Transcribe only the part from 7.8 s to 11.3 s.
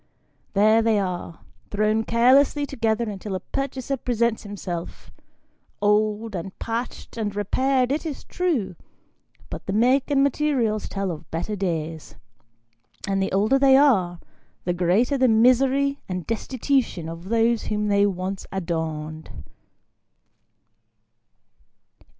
it is true; but the make and materials tell of